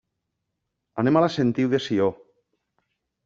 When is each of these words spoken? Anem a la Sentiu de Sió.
Anem 1.03 1.19
a 1.19 1.23
la 1.25 1.29
Sentiu 1.35 1.69
de 1.73 1.79
Sió. 1.89 2.09